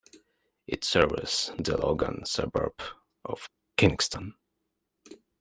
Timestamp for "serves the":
0.83-1.77